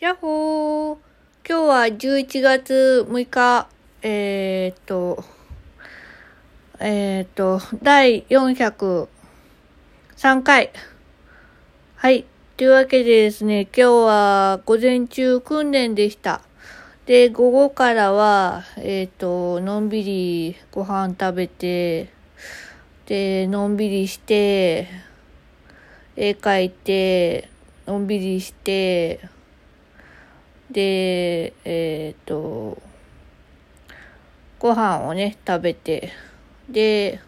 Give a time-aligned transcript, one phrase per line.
[0.00, 0.96] やっほー
[1.48, 3.68] 今日は11月6日、
[4.02, 5.24] えー、っと、
[6.80, 9.06] えー、っと、第403
[10.42, 10.72] 回。
[11.94, 12.24] はい。
[12.56, 16.40] というわけでですね、今日は午前中訓練でした。
[17.06, 22.10] で、午後からは、えー、っと、のんびりご飯食べて、
[23.06, 24.88] で、のんびりして、
[26.16, 27.48] 絵描いて、
[27.86, 29.32] のんびりして、
[30.70, 32.78] で、えっ、と、
[34.58, 36.12] ご飯をね、食べて、
[36.68, 37.20] で、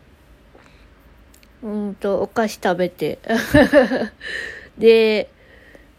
[1.62, 3.18] うんと、お菓子食べて、
[4.78, 5.28] で、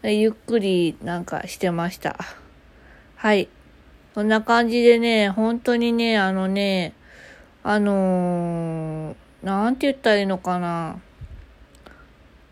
[0.02, 2.16] ゆっくりなんかしてました。
[3.16, 3.48] はい。
[4.14, 6.92] そんな感じでね、本当にね、あのね、
[7.62, 11.00] あのー、なんて言ったらいいのかな。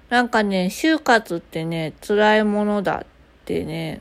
[0.09, 3.06] なんかね、就活ってね、辛いものだっ
[3.45, 4.00] てね、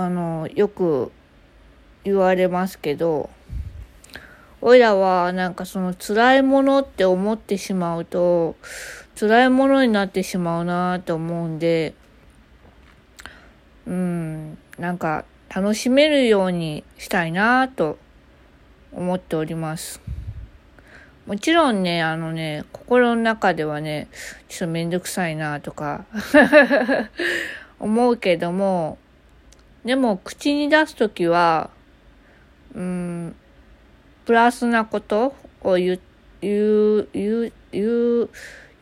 [0.00, 1.12] あの、よく
[2.04, 3.28] 言われますけど、
[4.62, 8.56] おいらはなんかその辛いものって思ってしまうと、
[9.18, 11.94] 辛いものになってしまうなと思うんで、
[13.86, 15.24] うん、なんか
[15.54, 17.98] 楽しめるようにしたいなと
[18.92, 20.00] 思っております。
[21.26, 24.08] もちろんね、あのね、心の中ではね、
[24.48, 26.04] ちょっとめんどくさいなとか
[27.78, 28.98] 思うけども、
[29.84, 31.70] でも口に出すときは、
[32.74, 33.34] うん、
[34.26, 35.98] プラスなことを言、
[36.40, 37.86] 言う、言う、言
[38.22, 38.30] う、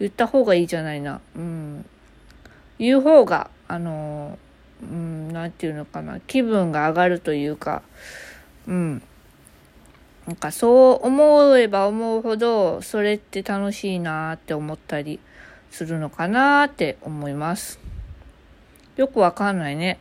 [0.00, 1.20] 言った方がいいじゃないな。
[1.36, 1.84] うん。
[2.78, 4.38] 言う方が、あの、
[4.82, 7.82] うん、なんていうのかな、気分が上がるというか、
[8.66, 9.02] うん。
[10.26, 15.20] なんかそう思えば思うほど、それって楽しいなって思ったり
[15.70, 17.80] するのかなって思います。
[18.98, 20.00] よくわかんないね。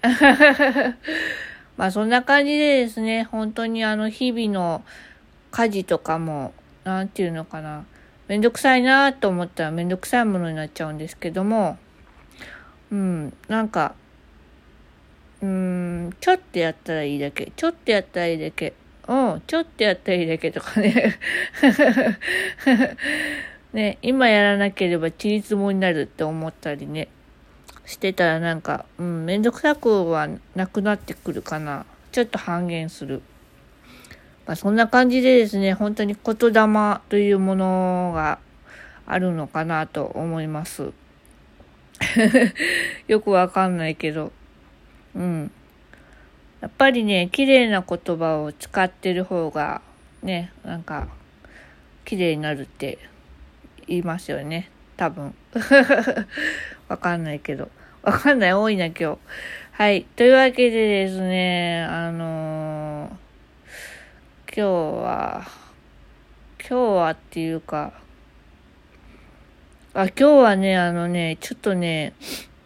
[1.78, 4.84] まあそんな感じでですね、本当にあの日々の
[5.52, 6.52] 家事とかも、
[6.84, 7.86] なんていうのかな、
[8.28, 11.78] めんどくさいなと思ったらめんどくさいものになっちゃうんですけども、
[12.92, 13.94] うん、なんか、
[15.44, 18.74] うん、ちょっとやったらいいだけ、ちょっとやったらいいだけ、
[19.08, 21.20] うん、ちょっとやったらいいだけとかね。
[23.74, 27.10] ね、今やらなければちりつもになるって思ったりね、
[27.86, 31.86] してたらなんか、うん、めんどくさくはなくなってくるかな。
[32.12, 33.22] ちょっと半減する。
[34.46, 38.40] まあそんな感じでですね、本当に言霊というものが
[39.06, 40.92] あるのかなと思います。
[43.08, 44.32] よくわかんないけど。
[45.16, 45.52] うん。
[46.62, 49.82] やっぱりね、綺麗な言葉を使ってる方が、
[50.24, 51.08] ね、なんか、
[52.06, 52.98] 綺麗になるって
[53.88, 54.70] 言いますよね。
[54.98, 55.34] 多分。
[56.90, 57.70] わかんないけど。
[58.02, 58.54] わかんない。
[58.54, 59.18] 多いな、今日。
[59.72, 60.04] はい。
[60.16, 64.62] というわけでですね、あのー、今日
[65.04, 65.48] は、
[66.60, 67.94] 今日はっていうか、
[69.94, 72.14] あ、今日はね、あのね、ちょっとね、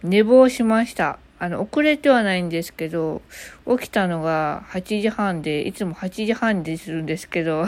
[0.02, 1.20] 寝坊しました。
[1.38, 3.22] あの、遅れてはないんですけど、
[3.68, 7.66] 起きたのが8時半で、いつも8時半でするんですけど、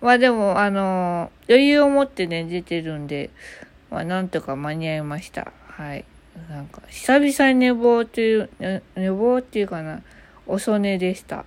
[0.00, 3.30] まあでも、あの、余裕を持ってね、出てるんで、
[3.90, 5.52] まあなんとか間に合いました。
[5.68, 6.04] はい。
[6.50, 8.50] なんか、久々に寝坊という、
[8.94, 10.02] 寝坊っていうかな、
[10.46, 11.44] 遅寝でした。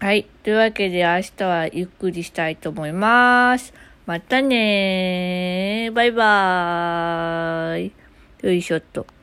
[0.00, 0.24] はい。
[0.42, 3.74] というわけで明日はゆっくりしたいと思います。
[4.06, 5.92] またねー。
[5.92, 7.92] バイバーイ。
[8.42, 9.06] よいしょっと。